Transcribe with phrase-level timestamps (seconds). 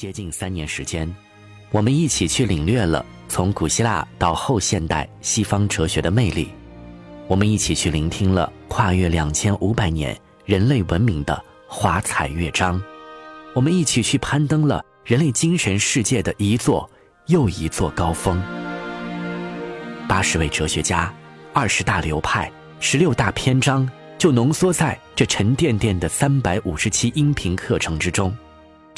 [0.00, 1.14] 接近三年时间，
[1.70, 6.48] 我们一起去领略了从古希腊到后现代西方哲学的魅力，
[7.28, 12.82] 我们一起去聆听了跨越两千五百年人类文明的华彩乐章，
[13.54, 16.90] 我们一起去攀登了人类精神世界的一座
[17.26, 18.42] 又一座高峰。
[20.08, 21.12] 八十位哲学家，
[21.52, 23.86] 二十大流派，十六大篇章，
[24.16, 28.34] 就浓缩在这沉甸甸的三百五十期音频课程之中。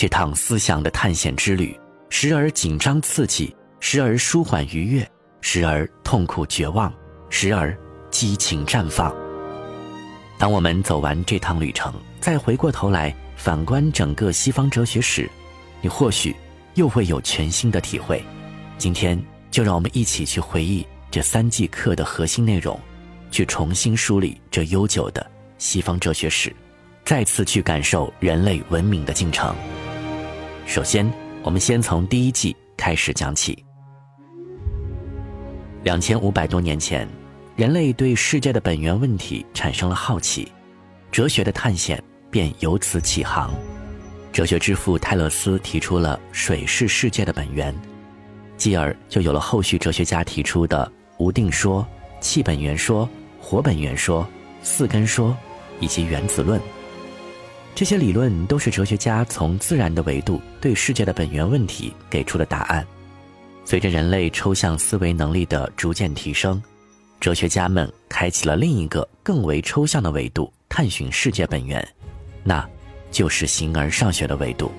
[0.02, 1.78] 这趟思想的探险之旅，
[2.10, 5.08] 时而紧张刺激，时而舒缓愉悦，
[5.40, 6.92] 时而痛苦绝望，
[7.30, 7.72] 时而
[8.10, 9.14] 激情绽放。
[10.40, 15.30] 当我们走完这趟旅程，再回过头来反观整个西方哲学史，
[15.80, 16.34] 你或许
[16.74, 18.20] 又会有全新的体会。
[18.78, 19.16] 今天
[19.52, 22.76] 就让我们一起去回忆这三季课的核心内容，
[23.30, 25.24] 去重新梳理这悠久的
[25.58, 26.52] 西方哲学史，
[27.04, 29.54] 再次去感受人类文明的进程。
[30.64, 31.10] 首先，
[31.42, 33.62] 我们先从第一季开始讲起。
[35.82, 37.06] 两千五百多年前，
[37.56, 40.50] 人类对世界的本源问题产生了好奇，
[41.10, 43.52] 哲学的探险便由此起航。
[44.32, 47.74] 哲学之父泰勒斯提出了“水是世界的本源”，
[48.56, 51.86] 继而就有了后续哲学家提出的无定说、
[52.20, 53.06] 气本源说、
[53.38, 54.26] 火本源说、
[54.62, 55.36] 四根说
[55.80, 56.58] 以及原子论。
[57.74, 62.86] 这些理论都是哲学家从自然的维度对世界的本源问题给出的答案。
[63.64, 66.62] 随着人类抽象思维能力的逐渐提升，
[67.18, 71.86] 哲学家们开启了另一个更为抽象的维度探寻世界本源，
[72.44, 72.68] 那
[73.10, 74.70] 就是形而上学的维度。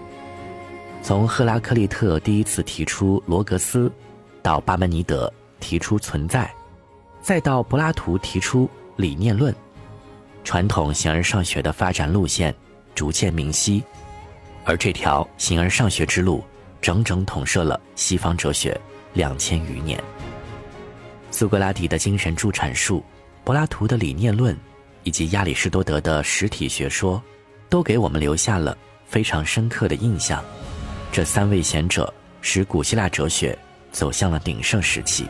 [1.02, 3.92] 从赫拉克利特第一次提出罗格斯，
[4.42, 6.54] 到巴门尼德提出存在，
[7.22, 9.54] 再到柏拉图提出理念论，
[10.44, 12.54] 传统形而上学的发展路线。
[12.96, 13.84] 逐渐明晰，
[14.64, 16.44] 而这条形而上学之路，
[16.82, 18.80] 整整统摄了西方哲学
[19.14, 20.02] 两千余年。
[21.32, 23.04] 苏格拉底的精神助阐述，
[23.44, 24.58] 柏拉图的理念论，
[25.04, 27.22] 以及亚里士多德的实体学说，
[27.70, 30.44] 都给我们留下了非常深刻的印象。
[31.12, 33.58] 这三位贤者使古希腊哲学
[33.92, 35.26] 走向了鼎盛时期。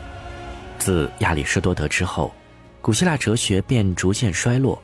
[0.78, 2.34] 自亚里士多德之后，
[2.82, 4.80] 古希腊哲学便逐渐衰落。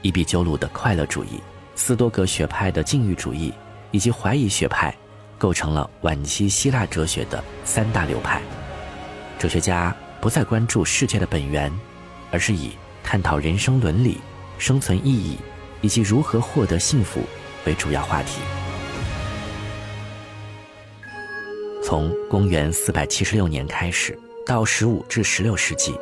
[0.00, 1.40] 伊壁鸠鲁的快乐主义。
[1.74, 3.52] 斯多葛学派的禁欲主义
[3.90, 4.94] 以及怀疑学派，
[5.38, 8.40] 构成了晚期希腊哲学的三大流派。
[9.38, 11.72] 哲学家不再关注世界的本源，
[12.30, 12.72] 而是以
[13.02, 14.18] 探讨人生伦理、
[14.58, 15.36] 生存意义
[15.80, 17.22] 以及如何获得幸福
[17.66, 18.40] 为主要话题。
[21.84, 24.16] 从公元四百七十六年开始，
[24.46, 25.94] 到十五至十六世纪，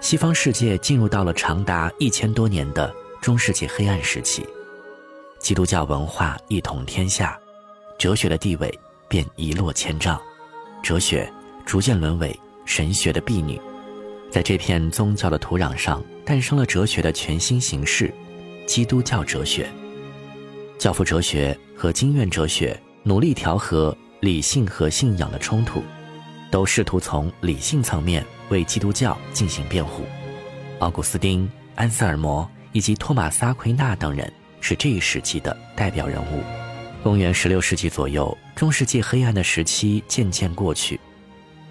[0.00, 4.46] 西方世界进入到了长达一千多年的中世纪黑暗时期。
[5.40, 7.36] 基督教文化一统天下，
[7.98, 8.78] 哲学的地位
[9.08, 10.20] 便一落千丈，
[10.82, 11.32] 哲学
[11.64, 13.60] 逐渐沦为神学的婢女。
[14.30, 18.12] 在这片宗教的土壤上，诞生了哲学的全新形式——
[18.66, 19.66] 基督教哲学。
[20.78, 25.82] 教父哲学和经验哲学努力调和理性和信仰的冲突，
[26.50, 30.04] 都试图从理性层面为基督教进行辩护。
[30.80, 34.30] 奥古斯丁、安塞尔摩以及托马斯·奎那等人。
[34.60, 36.42] 是这一时期的代表人物。
[37.02, 41.00] 公元十六世纪左右，中世纪黑暗的时期渐渐过去，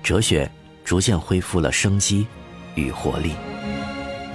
[0.01, 0.49] 哲学
[0.83, 2.25] 逐渐恢复了生机
[2.73, 3.33] 与活力。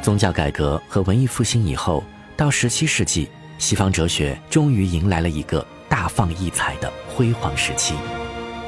[0.01, 2.05] 宗教改革和文艺复兴以后，
[2.37, 3.29] 到十七世纪，
[3.59, 7.95] 西方哲学终于迎来了一个大放异彩的辉煌时期，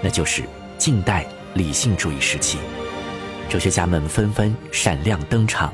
[0.02, 0.42] 那就是
[0.78, 1.24] 近代
[1.54, 2.58] 理性主义时期。
[3.48, 5.72] 哲学家们纷纷闪亮登场，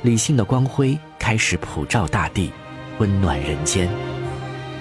[0.00, 2.50] 理性的光辉开始普照大地。
[3.00, 3.88] 温暖人间。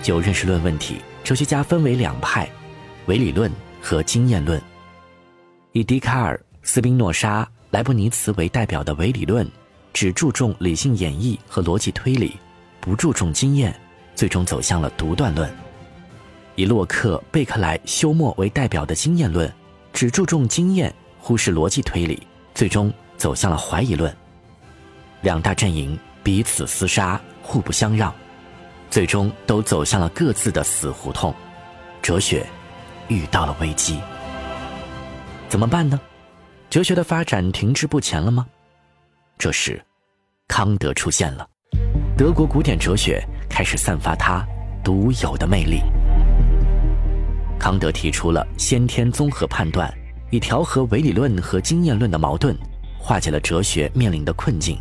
[0.03, 2.50] 就认识论问题，哲学家分为两派：
[3.06, 3.50] 唯理论
[3.81, 4.62] 和经验论。
[5.72, 9.50] 以笛卡尔、斯宾诺莎、莱布尼茨为代表的唯理论，
[9.94, 12.35] 只注重理性演绎和逻辑推理，
[12.81, 13.74] 不注重经验，
[14.16, 15.50] 最终走向了独断论；
[16.56, 19.49] 以洛克、贝克莱、休谟为代表的经验论，
[19.93, 22.22] 只注重经验，忽视逻辑推理，
[22.53, 24.14] 最终走向了怀疑论。
[25.22, 27.20] 两大阵营彼此厮杀。
[27.49, 28.13] 互不相让，
[28.91, 31.34] 最终都走向了各自的死胡同。
[31.99, 32.46] 哲学
[33.07, 33.99] 遇到了危机，
[35.47, 35.99] 怎么办呢？
[36.69, 38.46] 哲学的发展停滞不前了吗？
[39.40, 39.84] 这时，
[40.47, 41.49] 康德出现了，
[42.16, 43.19] 德国古典哲学
[43.49, 44.45] 开始散发它
[44.84, 45.81] 独有的魅力。
[47.59, 49.91] 康德提出了先天综合判断，
[50.29, 52.55] 以调和唯理论和经验论的矛盾，
[52.99, 54.78] 化解了哲学面临的困境。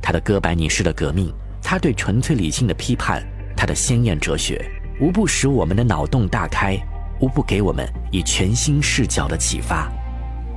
[0.00, 1.30] 他的哥白尼式的革命。
[1.62, 3.22] 他对纯粹理性的批判，
[3.56, 4.64] 他的鲜艳哲学，
[5.00, 6.78] 无不使我们的脑洞大开，
[7.20, 9.90] 无不给我们以全新视角的启发。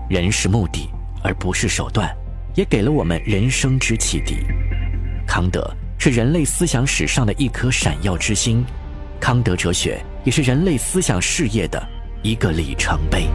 [0.10, 0.90] 人是目的，
[1.24, 2.10] 而不是手段，
[2.56, 4.46] 也给了我们人生之启迪。
[5.28, 8.66] 康德是人类思想史上的一颗闪耀之星，
[9.20, 11.88] 康德哲学也是人类思想事业的
[12.24, 13.28] 一个里程碑。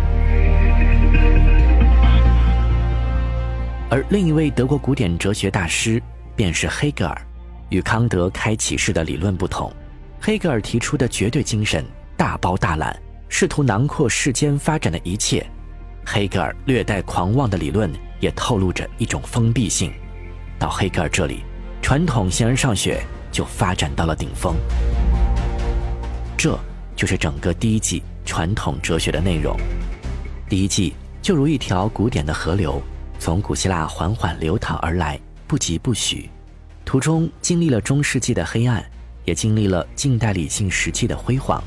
[3.90, 6.02] 而另一位德国古典哲学大师
[6.34, 7.26] 便是黑格尔，
[7.74, 9.72] 与康德开启式的理论不同，
[10.20, 11.84] 黑格尔提出的绝对精神
[12.16, 12.96] 大包大揽，
[13.28, 15.44] 试图囊括世间发展的一切。
[16.06, 17.90] 黑格尔略带狂妄的理论
[18.20, 19.92] 也透露着一种封闭性。
[20.56, 21.42] 到黑格尔这里，
[21.82, 24.54] 传统形而上学就发展到了顶峰。
[26.36, 26.56] 这
[26.94, 29.56] 就是整个第一季传统哲学的内容。
[30.48, 32.80] 第一季就如一条古典的河流，
[33.18, 35.18] 从古希腊缓缓流淌而来，
[35.48, 36.30] 不疾不徐，
[36.84, 38.84] 途中经历了中世纪的黑暗，
[39.24, 41.62] 也经历了近代理性时期的辉煌，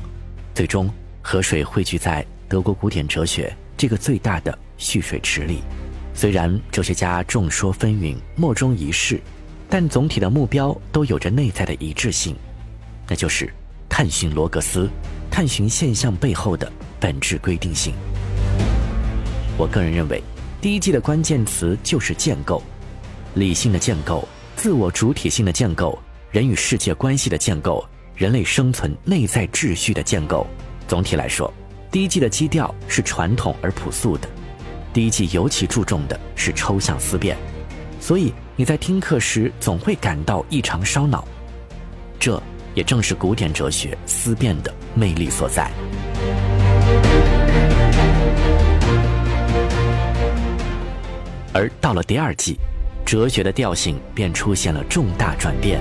[0.54, 0.88] 最终
[1.20, 3.54] 河水汇聚在德国古典哲学。
[3.76, 5.60] 这个最大的蓄水池里，
[6.12, 9.20] 虽然哲学家众说纷纭、莫衷一是，
[9.68, 12.34] 但总体的目标都有着内在的一致性，
[13.06, 13.52] 那就是
[13.88, 14.88] 探寻罗格斯，
[15.30, 17.94] 探寻现象背后的本质规定性。
[19.56, 20.22] 我个人认为，
[20.60, 22.60] 第一季的关键词就是建构，
[23.34, 24.26] 理性的建构、
[24.58, 25.96] 自我主体性的建构、
[26.32, 30.44] 人与世界关系的建构、人类生存内在秩序的建构。
[30.88, 31.50] 总体来说。
[31.92, 34.28] 第一季的基调是传统而朴素的，
[34.92, 37.34] 第一季尤其注重的是抽象思辨，
[37.98, 41.26] 所以你在听课时总会感到异常烧脑，
[42.18, 42.42] 这
[42.74, 45.70] 也正是古典哲学思辨的魅力所在。
[51.54, 52.58] 而到了第二季，
[53.08, 55.80] 哲学的调性便出现了重大转变，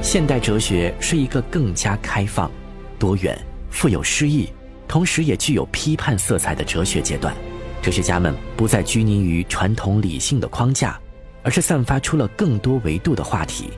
[0.00, 2.48] 现代哲学是一个更加开放、
[2.96, 3.36] 多元、
[3.70, 4.48] 富有诗意。
[4.86, 7.34] 同时也具有批判色彩的哲学阶段，
[7.82, 10.96] 哲学家们不再拘泥于传统理性的框架，
[11.42, 13.70] 而是散发出了更多维度的话题，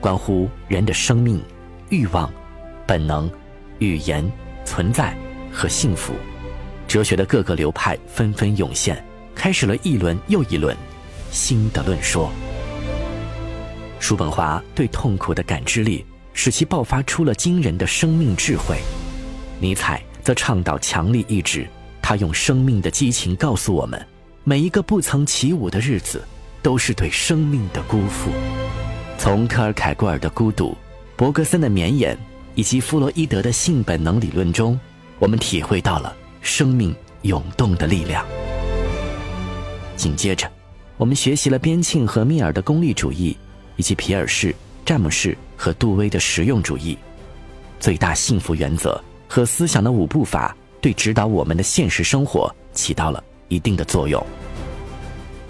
[0.00, 1.42] 关乎人的生命、
[1.90, 2.32] 欲望、
[2.86, 3.28] 本能、
[3.80, 4.24] 语言、
[4.64, 5.16] 存在
[5.50, 6.14] 和幸福。
[6.86, 10.76] 哲学的各个流派纷纷涌现，开始了一轮又一轮
[11.34, 12.32] 新的论说。
[14.00, 18.78] 叔本华对痛苦的感知力，使其爆发出了惊人的生命智慧。
[19.60, 20.02] 尼采。
[20.24, 21.68] 则倡导强力意志，
[22.00, 24.02] 他用生命的激情告诉我们：
[24.42, 26.24] 每一个不曾起舞的日子，
[26.62, 28.30] 都是对生命的辜负。
[29.18, 30.74] 从科尔凯郭尔的孤独、
[31.14, 32.16] 伯格森的绵延
[32.54, 34.80] 以及弗洛伊德的性本能理论中，
[35.18, 38.24] 我们体会到了生命涌动的力量。
[39.94, 40.50] 紧接着，
[40.96, 43.36] 我们学习了边沁和密尔的功利主义，
[43.76, 44.54] 以及皮尔士、
[44.84, 46.96] 詹姆士和杜威的实用主义，
[47.80, 49.02] 最大幸福原则。
[49.26, 54.24] 和思想的五步法对指导我们的现实生活起到了一定的作用。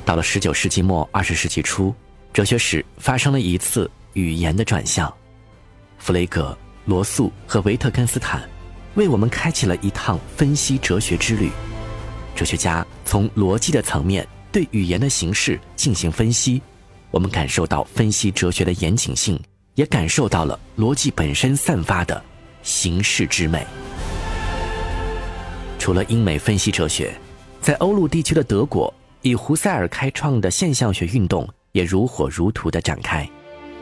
[0.07, 1.95] 到了十九世纪末二十世纪初，
[2.33, 5.13] 哲学史发生了一次语言的转向。
[5.99, 6.57] 弗雷格、
[6.87, 8.49] 罗素和维特根斯坦
[8.95, 11.51] 为我们开启了一趟分析哲学之旅。
[12.35, 16.63] 哲学家从逻辑的层面对语言的形式进行分析，
[17.11, 19.37] 我们感受到分析哲学的严谨性，
[19.75, 22.23] 也感受到了逻辑本身散发的。
[22.63, 23.67] 形式之美。
[25.77, 27.13] 除了英美分析哲学，
[27.61, 33.29] 在欧陆地区的德国，以胡塞尔开创的现象学运动也如火如荼的展开。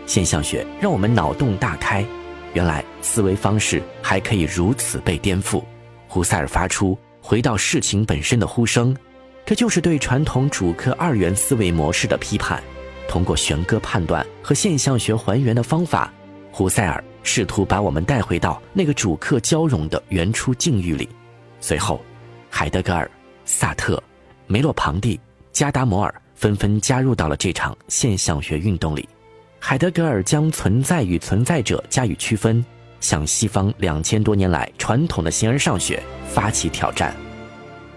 [0.06, 2.02] 现象学让我们脑洞大开，
[2.54, 5.62] 原来思维方式还可以如此被颠覆。
[6.08, 8.96] 胡塞尔发出“回到事情本身”的呼声，
[9.44, 12.62] 这就是对传统主客二元思维模式的批判。
[13.08, 16.12] 通过弦歌判断和现象学还原的方法，
[16.50, 17.02] 胡塞尔。
[17.24, 21.08] 试图把我们带回到那个主客交融的原初境遇里。
[21.60, 22.02] 随后，
[22.50, 23.08] 海德格尔、
[23.44, 24.02] 萨特、
[24.48, 25.20] 梅洛庞蒂、
[25.52, 29.08] 加达摩尔纷纷加入到了这场现象学运动里。
[29.60, 32.64] 海德格尔将存在与存在者加以区分，
[32.98, 37.14] 向西方两千多年来传统的形而上学发起挑战。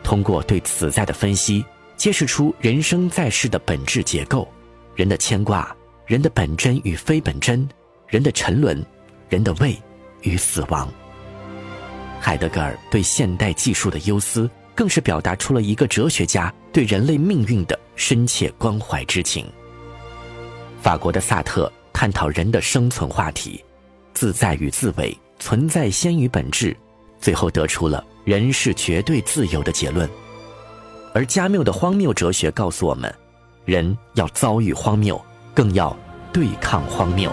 [0.05, 1.65] 通过对此在的分析，
[1.97, 4.47] 揭示出人生在世的本质结构、
[4.95, 7.67] 人的牵挂、人的本真与非本真、
[8.07, 8.81] 人的沉沦。
[9.27, 9.75] 人的胃
[10.21, 10.87] 与死亡。
[12.21, 19.43] 海德格尔对现代技术的忧思，更是表达出了一个哲学家对人类命运的深切关怀之情。
[20.79, 23.65] 法国的萨特探讨人的生存话题，
[24.13, 26.77] 自在与自为，存在先于本质，
[27.25, 30.07] 最后得出了人是绝对自由的结论。
[31.11, 33.11] 而加缪的荒谬哲学告诉我们，
[33.65, 35.19] 人要遭遇荒谬，
[35.51, 35.97] 更要
[36.31, 37.31] 对抗荒谬。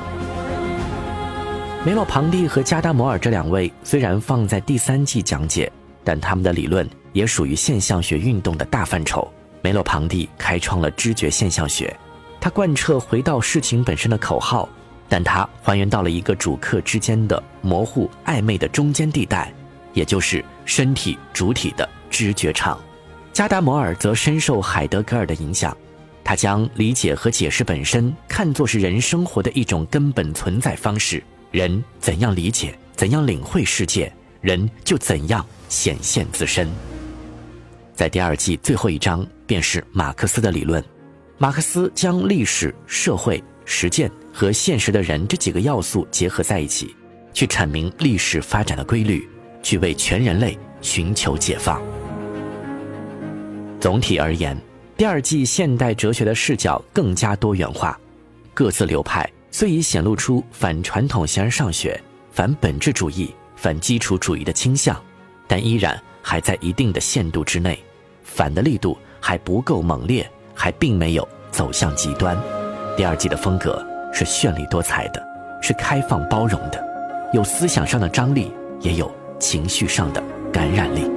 [1.84, 5.70] 梅洛庞蒂和加达摩尔这两位虽然放在第三季讲解，
[6.02, 9.30] 但他们的理论也属于现象学运动的大范畴。
[9.60, 11.94] 梅洛庞蒂开创了知觉现象学，
[12.40, 14.66] 他贯彻回到事情本身的口号，
[15.06, 19.52] 但他还原到了一个主客之间的模糊暧昧的中间地带，
[19.92, 22.80] 也就是身体主体的知觉场。
[23.32, 25.76] 加达摩尔则深受海德格尔的影响，
[26.22, 31.22] 他将理解和解释本身看作是人生活的一种根本存在方式。
[31.50, 36.70] 人怎样理解、怎样领会世界，人就怎样显现自身。
[37.94, 40.82] 在第二季最后一章，便是马克思的理论。
[41.38, 46.94] 马克思将历史、社会、实践和现实的人这几个要素结合在一起，
[47.34, 49.28] 去阐明历史发展的规律，
[49.62, 51.80] 去为全人类寻求解放。
[53.80, 54.56] 总体而言，
[54.96, 57.98] 第二季现代哲学的视角更加多元化，
[58.52, 62.00] 各自流派虽已显露出反传统形而上学、
[62.30, 65.00] 反本质主义、反基础主义的倾向，
[65.46, 66.00] 但依然。
[66.24, 67.76] 还在一定的限度之内，
[68.22, 72.38] 反的力度还不够猛烈，还并没有走向极端。
[72.96, 75.20] 第二季的风格是绚丽多彩的，
[75.60, 76.80] 是开放包容的，
[77.32, 78.52] 有思想上的张力，
[78.82, 79.12] 也有
[79.42, 80.22] 情绪上的
[80.52, 81.10] 感染力。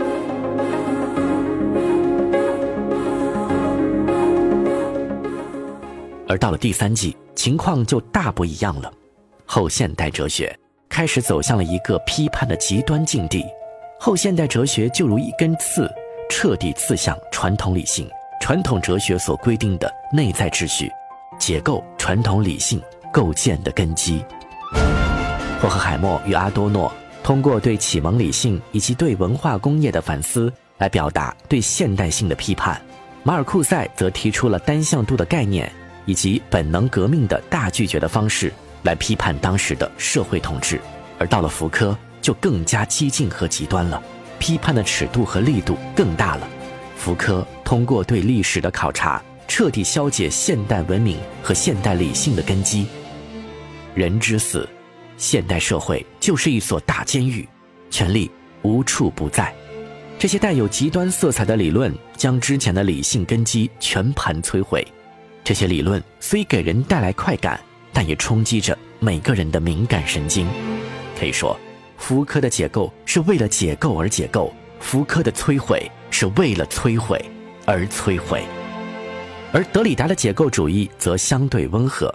[6.27, 8.91] 而到了第三季，情况就大不一样了，
[9.45, 10.57] 后现代哲学
[10.89, 13.45] 开始走向了一个批判的极端境地。
[13.99, 15.89] 后现代哲学就如一根刺，
[16.29, 18.09] 彻底刺向传统理性、
[18.41, 20.91] 传统哲学所规定的内在秩序，
[21.37, 22.81] 解构传统理性
[23.13, 24.25] 构建的根基。
[25.61, 26.91] 霍克海默与阿多诺
[27.25, 32.79] 通过对启蒙理性以及对文化工业的反思来表达对现代性的批判，
[33.23, 35.71] 马尔库塞则提出了单向度的概念
[36.05, 38.53] 以及本能革命的大拒绝的方式
[38.83, 40.79] 来批判当时的社会统治，
[41.17, 41.97] 而到了福柯。
[42.21, 44.01] 就更加激进和极端了，
[44.39, 46.47] 批判的尺度和力度更大了。
[46.97, 52.87] 福柯通过对历史的考察，彻底消解现代文明和现代理性的根基。
[53.93, 54.67] 人之死，
[55.17, 57.47] 现代社会就是一所大监狱，
[57.89, 58.29] 权力
[58.61, 59.53] 无处不在。
[60.17, 64.85] 这些带有极端色彩的理论，将之前的理性根基全盘摧毁。
[65.43, 67.59] 这些理论虽给人带来快感，
[67.93, 70.47] 但也冲击着每个人的敏感神经。
[71.19, 71.57] 可以说。
[71.97, 77.23] 福柯的解构是为了解构而解构，福柯的摧毁是为了摧毁
[77.65, 78.43] 而摧毁，
[79.53, 82.13] 而德里达的解构主义则相对温和，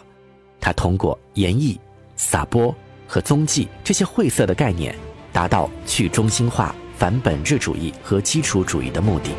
[0.60, 1.78] 他通过演绎、
[2.14, 2.72] 撒播
[3.10, 4.94] 和踪迹这些晦涩的概念，
[5.32, 9.30] 达到去中心化、反本质主义和基础主义的目的。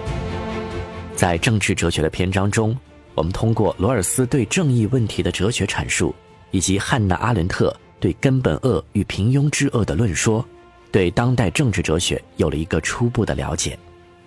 [1.15, 2.77] 在政治哲学的篇章中，
[3.15, 6.13] 我们通过罗尔斯对正义问题的哲学阐述，
[6.51, 7.73] 以及汉娜·阿伦特。
[8.01, 10.43] 对根本恶与平庸之恶的论说，
[10.91, 13.77] 对当代政治哲学有了一个初步的了解。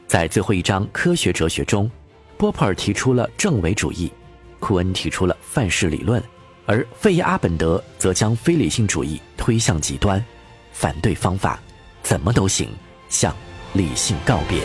[0.07, 1.91] 在最后一章科学哲学中，
[2.39, 4.13] 波普尔提出了正伪主义，
[4.61, 6.23] 库恩提出了范式理论，
[6.66, 10.25] 而费耶阿本德则将非理性主义推向极端，
[10.73, 11.59] 反对方法，
[12.02, 12.68] 怎么都行，
[13.09, 13.35] 向
[13.73, 14.61] 理性告别。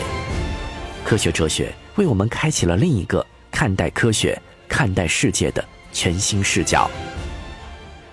[1.04, 6.90] 科学哲学为我们开启了另一个看待科学、看待世界的全新视角。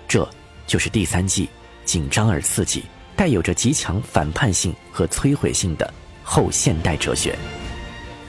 [0.06, 0.28] 这。
[0.68, 1.48] 就是第三季
[1.86, 2.84] 紧张而刺激、
[3.16, 7.34] 带有着极强反叛性和摧毁性的后现代哲学，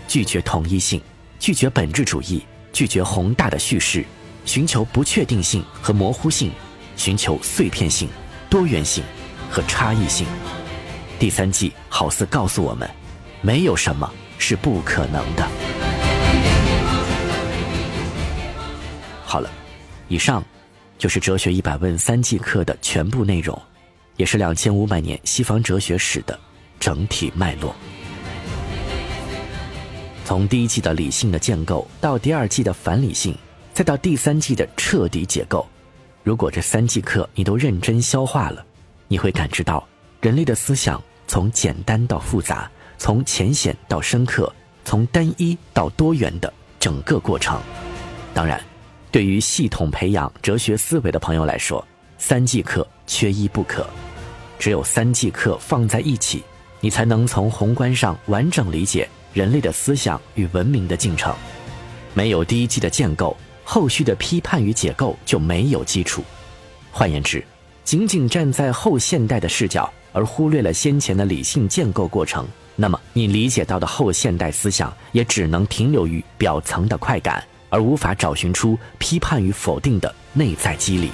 [0.07, 1.01] 拒绝统一性，
[1.37, 4.05] 拒绝本质主义，拒绝宏大的叙事，
[4.49, 6.51] 寻求不确定性和模糊性，
[6.97, 8.09] 寻求碎片性、
[8.49, 9.03] 多元性
[9.47, 10.25] 和差异性。
[11.19, 12.89] 第三季好似告诉我们，
[13.41, 15.47] 没有什么是不可能的。
[19.23, 19.47] 好了，
[20.07, 20.43] 以上。
[20.97, 23.57] 就是哲学一百问三季课的全部内容，
[24.17, 26.37] 也是两千五百年西方哲学史的
[26.77, 27.73] 整体脉络。
[30.25, 33.33] 从第一季的理性的建构，到第二季的反理性，
[33.79, 35.65] 再到第三季的彻底解构。
[36.21, 38.61] 如果这三季课你都认真消化了，
[39.07, 39.87] 你会感知到
[40.19, 47.57] 人类的思想从简单到复杂，从浅显到深刻，从单一到多元的整个过程。
[48.33, 48.61] 当然。
[49.11, 51.83] 对于系统培养哲学思维的朋友来说，
[52.17, 53.87] 三季课缺一不可。
[54.59, 56.43] 只有三季课放在一起，
[56.81, 61.33] 你才能从宏观上完整理解人类的思想与文明的进程。
[62.13, 63.35] 没有第一季的建构，
[63.71, 66.23] 后续的批判与解构就没有基础。
[66.91, 67.45] 换言之，
[67.83, 77.43] 仅仅站在后现代的视角，而忽略了先前的理性建构过程，那么你理解到的后现代思想也只能停留于表层的快感。
[77.69, 81.11] 而无法找寻出批判与否定的内在机理，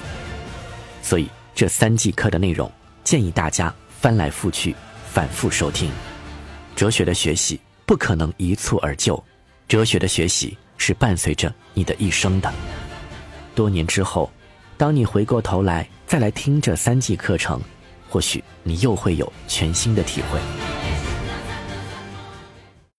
[1.02, 2.72] 所以这三季课的内容
[3.04, 3.70] 建议大家
[4.00, 4.74] 翻来覆去
[5.12, 5.90] 反复收听。
[6.74, 9.22] 哲学的学习不可能一蹴而就，
[9.68, 12.52] 哲学的学习是伴随着你的一生的。
[13.54, 14.30] 多年之后，
[14.76, 17.60] 当你回过头来再来听这三季课程，
[18.08, 20.85] 或许你又会有全新的体会。